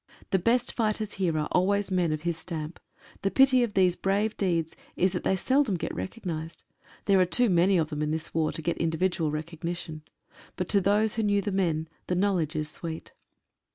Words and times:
The 0.31 0.39
best 0.39 0.73
fighters 0.73 1.13
here 1.21 1.37
are 1.37 1.47
always 1.51 1.91
men 1.91 2.11
of 2.11 2.23
his 2.23 2.35
stamp. 2.35 2.79
The 3.21 3.29
pity 3.29 3.61
of 3.61 3.75
these 3.75 3.95
brave 3.95 4.35
deeds 4.35 4.75
is, 4.95 5.11
that 5.11 5.23
they 5.23 5.35
seldom 5.35 5.75
get 5.75 5.93
recognised. 5.93 6.63
There 7.05 7.19
are 7.19 7.25
too 7.27 7.51
many 7.51 7.77
of 7.77 7.89
them 7.89 8.01
in 8.01 8.09
this 8.09 8.33
war 8.33 8.51
to 8.53 8.63
get 8.63 8.77
individual 8.79 9.29
recognition. 9.29 10.01
But 10.55 10.69
to 10.69 10.81
those 10.81 11.13
who 11.13 11.21
knew 11.21 11.41
the 11.43 11.51
men, 11.51 11.87
the 12.07 12.15
knowledge 12.15 12.55
is 12.55 12.67
sweet. 12.67 13.11